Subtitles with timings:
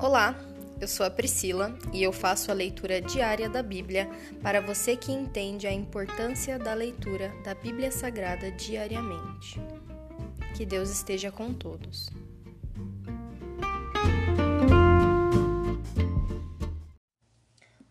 [0.00, 0.32] Olá,
[0.80, 4.08] eu sou a Priscila e eu faço a leitura diária da Bíblia
[4.40, 9.60] para você que entende a importância da leitura da Bíblia Sagrada diariamente.
[10.56, 12.08] Que Deus esteja com todos.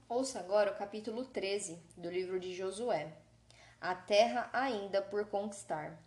[0.08, 3.18] Ouça agora o capítulo 13 do livro de Josué.
[3.82, 6.02] A terra ainda por conquistar.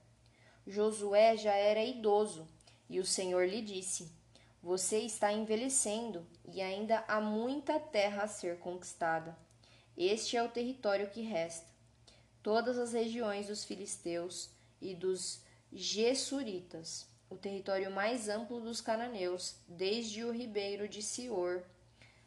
[0.67, 2.49] Josué já era idoso
[2.89, 4.19] e o Senhor lhe disse:
[4.63, 9.35] Você está envelhecendo e ainda há muita terra a ser conquistada.
[9.97, 11.67] Este é o território que resta.
[12.43, 15.41] Todas as regiões dos filisteus e dos
[15.73, 21.63] Gessuritas, o território mais amplo dos cananeus, desde o ribeiro de Sior,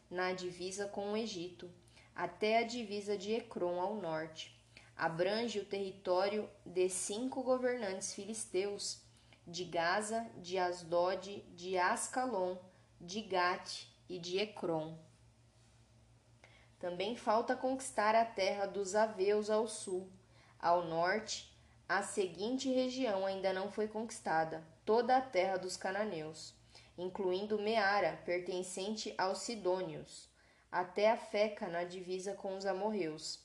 [0.09, 1.69] na divisa com o Egito,
[2.15, 4.59] até a divisa de Ecrom ao norte.
[4.95, 9.03] Abrange o território de cinco governantes filisteus
[9.45, 12.57] de Gaza, de Asdod, de Ascalon,
[12.99, 14.97] de Gate e de Ecrom.
[16.79, 20.09] Também falta conquistar a terra dos Aveus ao sul.
[20.59, 21.53] Ao norte,
[21.87, 26.53] a seguinte região ainda não foi conquistada: toda a terra dos cananeus,
[26.97, 30.29] incluindo Meara, pertencente aos Sidônios,
[30.71, 33.39] até a Feca na divisa com os amorreus,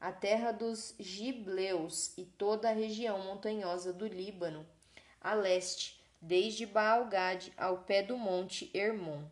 [0.00, 4.66] a terra dos Gibleus e toda a região montanhosa do Líbano,
[5.24, 9.24] a leste, desde Baal-Gad ao pé do monte Hermon,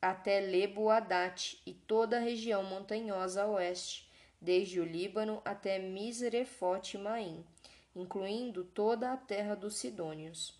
[0.00, 4.08] até Lebo-Hadat e toda a região montanhosa a oeste,
[4.40, 7.44] desde o Líbano até Misrefote-Maim,
[7.96, 10.54] incluindo toda a terra dos Sidônios.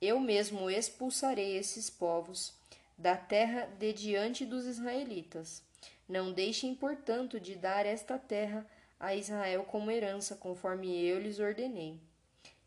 [0.00, 2.54] Eu mesmo expulsarei esses povos
[2.96, 5.62] da terra de diante dos israelitas.
[6.08, 8.66] Não deixem, portanto, de dar esta terra
[8.98, 12.00] a Israel como herança, conforme eu lhes ordenei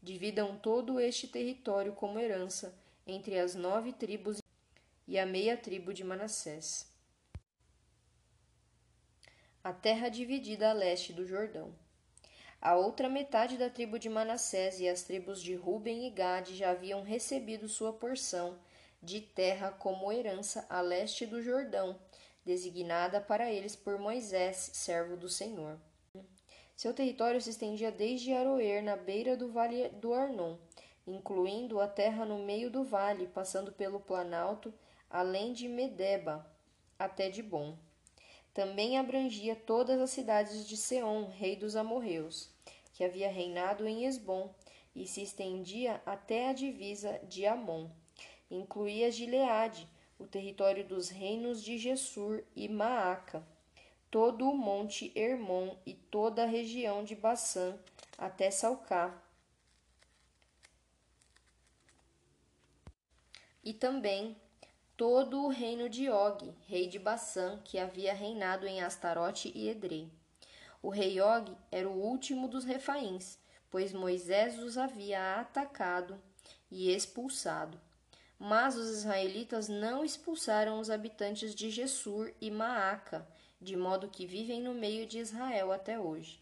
[0.04, 4.42] dividam todo este território como herança entre as nove tribos
[5.08, 6.92] e a meia tribo de Manassés.
[9.64, 11.74] A terra dividida a leste do Jordão.
[12.62, 16.72] A outra metade da tribo de Manassés e as tribos de Ruben e Gade já
[16.72, 18.60] haviam recebido sua porção
[19.02, 21.98] de terra como herança a leste do Jordão,
[22.46, 25.78] designada para eles por Moisés, servo do Senhor.
[26.76, 30.58] Seu território se estendia desde Aroer, na beira do vale do Arnon,
[31.06, 34.74] incluindo a terra no meio do vale, passando pelo planalto,
[35.10, 36.46] além de Medeba,
[36.98, 37.78] até Dibon.
[38.54, 42.52] Também abrangia todas as cidades de Seom, rei dos amorreus,
[42.94, 44.54] que havia reinado em Esbom,
[44.96, 47.90] e se estendia até a divisa de Amon.
[48.50, 53.46] Incluía Gileade, o território dos reinos de Gessur e Maaca,
[54.14, 57.76] todo o monte Hermon e toda a região de Bassã
[58.16, 59.12] até Salcá.
[63.64, 64.38] E também
[64.96, 70.12] todo o reino de Og, rei de Bassã, que havia reinado em Astarote e Edrei.
[70.80, 73.40] O rei Og era o último dos refaíns,
[73.72, 76.22] pois Moisés os havia atacado
[76.70, 77.82] e expulsado.
[78.38, 83.28] Mas os israelitas não expulsaram os habitantes de Gessur e Maaca,
[83.64, 86.40] de modo que vivem no meio de Israel até hoje.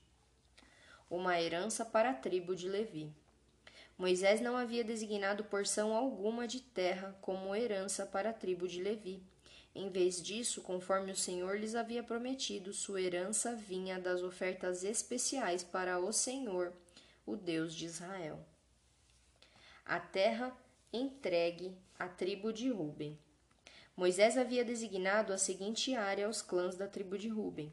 [1.09, 3.13] Uma herança para a tribo de Levi.
[3.97, 9.21] Moisés não havia designado porção alguma de terra como herança para a tribo de Levi.
[9.73, 15.63] Em vez disso, conforme o Senhor lhes havia prometido, sua herança vinha das ofertas especiais
[15.63, 16.73] para o Senhor,
[17.25, 18.39] o Deus de Israel.
[19.85, 20.55] A terra
[20.91, 23.17] entregue à tribo de Ruben.
[24.01, 27.71] Moisés havia designado a seguinte área aos clãs da tribo de Ruben.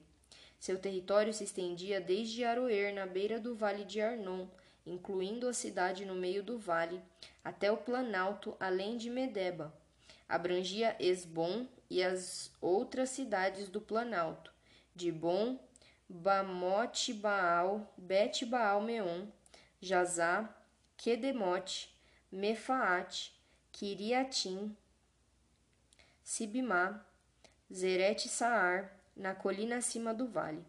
[0.60, 4.46] Seu território se estendia desde Aroer, na beira do vale de Arnon,
[4.84, 7.00] incluindo a cidade no meio do vale,
[7.42, 9.72] até o planalto, além de Medeba.
[10.28, 14.52] Abrangia Esbom e as outras cidades do planalto,
[14.94, 15.58] Dibon,
[16.06, 19.28] Bamote Baal, Bet Baal Meon,
[19.80, 20.54] Jazá,
[20.94, 21.90] Quedemote,
[22.30, 23.32] Mefaate,
[23.72, 24.76] Kiriatim,
[26.28, 27.02] Sibimá,
[27.72, 30.62] Zerete Saar, na colina acima do vale,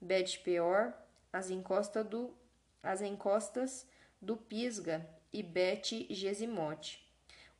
[0.00, 0.92] Bet Peor,
[1.32, 2.34] as, encosta do,
[2.82, 3.86] as encostas
[4.20, 7.08] do Pisga e Bet Gesimote.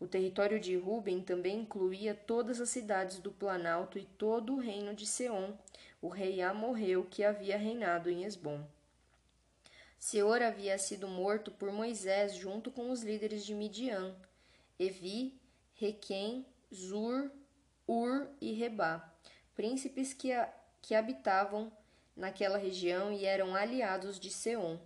[0.01, 4.93] O território de Ruben também incluía todas as cidades do Planalto e todo o reino
[4.93, 5.57] de Seom,
[6.03, 8.67] o rei amorreu que havia reinado em Esbom.
[10.01, 14.17] Seor havia sido morto por Moisés junto com os líderes de Midian,
[14.81, 15.33] Evi,
[15.77, 16.45] Requem
[16.75, 17.31] Zur,
[17.87, 19.15] Ur e Rebá,
[19.55, 20.53] príncipes que, a,
[20.83, 21.71] que habitavam
[22.17, 24.79] naquela região e eram aliados de Seom.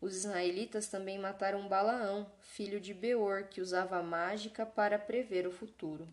[0.00, 6.06] Os israelitas também mataram Balaão, filho de Beor, que usava mágica para prever o futuro.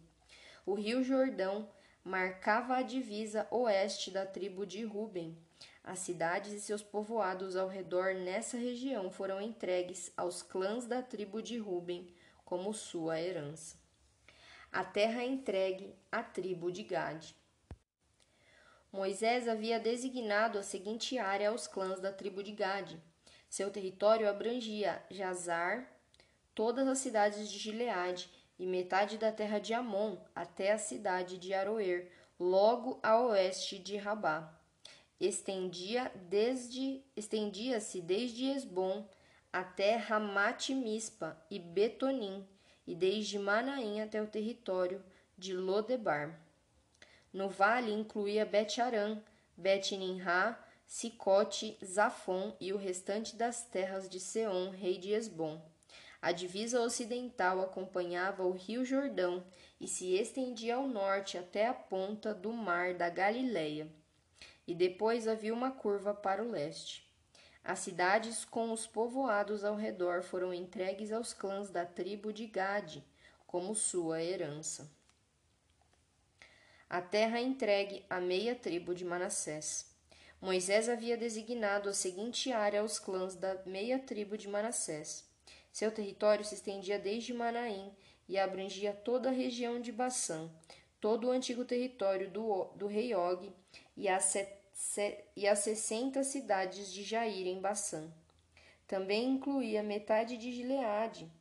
[0.65, 1.67] O rio Jordão
[2.03, 5.37] marcava a divisa oeste da tribo de Ruben.
[5.83, 11.41] As cidades e seus povoados ao redor nessa região foram entregues aos clãs da tribo
[11.41, 12.07] de Ruben
[12.45, 13.80] como sua herança.
[14.71, 17.35] A terra entregue à tribo de Gade.
[18.89, 22.97] Moisés havia designado a seguinte área aos clãs da tribo de Gade.
[23.49, 25.91] Seu território abrangia Jazar,
[26.55, 31.53] todas as cidades de Gileade e metade da terra de Amon até a cidade de
[31.53, 32.09] Aroer,
[32.39, 34.57] logo a oeste de Rabá.
[35.19, 39.05] Estendia desde estendia-se desde Esbom
[39.51, 42.47] até Ramate Mispa e Betonim,
[42.91, 45.01] e desde Manaim até o território
[45.37, 46.37] de Lodebar.
[47.31, 49.23] No vale incluía Bet-Aram,
[49.55, 55.61] Bet-Ninrá, Sicote, Zafon e o restante das terras de Seom, rei de Esbom.
[56.21, 59.41] A divisa ocidental acompanhava o rio Jordão
[59.79, 63.87] e se estendia ao norte até a ponta do mar da Galileia.
[64.67, 67.09] E depois havia uma curva para o leste.
[67.63, 73.03] As cidades com os povoados ao redor foram entregues aos clãs da tribo de Gade
[73.45, 74.89] como sua herança.
[76.89, 79.89] A terra entregue à meia tribo de Manassés.
[80.41, 85.23] Moisés havia designado a seguinte área aos clãs da meia tribo de Manassés.
[85.71, 87.95] Seu território se estendia desde Manaim
[88.27, 90.49] e abrangia toda a região de Bassã,
[90.99, 93.53] todo o antigo território do, do rei Og
[93.95, 94.35] e as,
[95.35, 98.11] e as sessenta cidades de Jair em Bassã.
[98.87, 101.31] Também incluía metade de Gileade,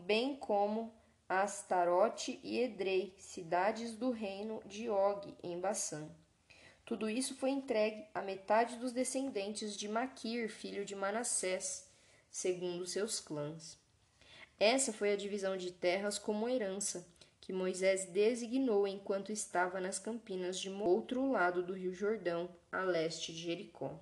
[0.00, 0.92] bem como
[1.28, 6.08] Astarote e Edrei, cidades do reino de Og em Bassã.
[6.84, 11.88] Tudo isso foi entregue à metade dos descendentes de Maquir, filho de Manassés,
[12.30, 13.78] segundo seus clãs.
[14.60, 17.06] Essa foi a divisão de terras como herança
[17.44, 23.34] que Moisés designou enquanto estava nas campinas de outro lado do rio Jordão, a leste
[23.34, 24.00] de Jericó.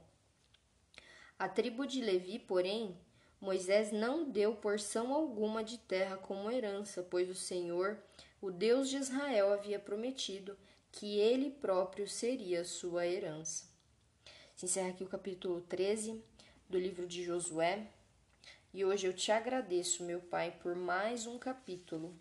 [1.36, 2.96] A tribo de Levi, porém,
[3.40, 7.98] Moisés não deu porção alguma de terra como herança, pois o Senhor,
[8.40, 10.56] o Deus de Israel, havia prometido
[10.92, 13.64] que ele próprio seria sua herança.
[14.54, 16.22] Se encerra aqui o capítulo 13
[16.70, 17.88] do livro de Josué.
[18.72, 22.16] E hoje eu te agradeço, meu Pai, por mais um capítulo.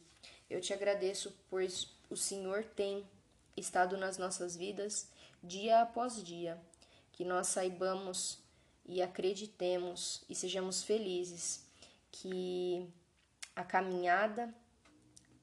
[0.52, 3.08] Eu te agradeço, pois o Senhor tem
[3.56, 5.08] estado nas nossas vidas
[5.42, 6.62] dia após dia.
[7.14, 8.38] Que nós saibamos
[8.86, 11.66] e acreditemos e sejamos felizes
[12.12, 12.86] que
[13.56, 14.54] a caminhada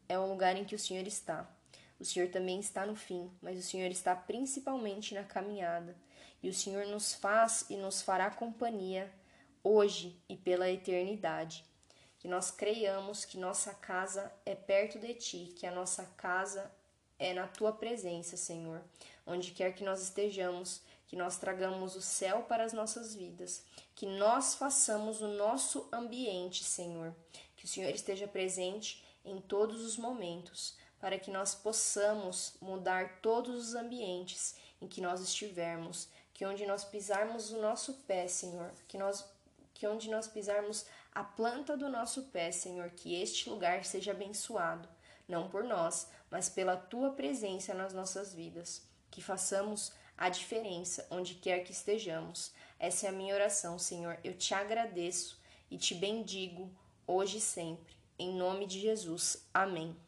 [0.06, 1.50] é um lugar em que o Senhor está.
[1.98, 5.96] O Senhor também está no fim, mas o Senhor está principalmente na caminhada.
[6.42, 9.10] E o Senhor nos faz e nos fará companhia
[9.64, 11.64] hoje e pela eternidade.
[12.18, 16.70] Que nós creiamos que nossa casa é perto de ti, que a nossa casa
[17.18, 18.82] é na tua presença, Senhor.
[19.26, 24.06] Onde quer que nós estejamos, que nós tragamos o céu para as nossas vidas, que
[24.06, 27.14] nós façamos o nosso ambiente, Senhor.
[27.56, 33.68] Que o Senhor esteja presente em todos os momentos, para que nós possamos mudar todos
[33.68, 38.98] os ambientes em que nós estivermos, que onde nós pisarmos o nosso pé, Senhor, que
[38.98, 39.24] nós
[39.74, 40.86] que onde nós pisarmos
[41.18, 44.88] a planta do nosso pé, Senhor, que este lugar seja abençoado,
[45.26, 48.86] não por nós, mas pela tua presença nas nossas vidas.
[49.10, 52.52] Que façamos a diferença onde quer que estejamos.
[52.78, 54.16] Essa é a minha oração, Senhor.
[54.22, 56.70] Eu te agradeço e te bendigo
[57.04, 57.96] hoje e sempre.
[58.16, 59.44] Em nome de Jesus.
[59.52, 60.07] Amém.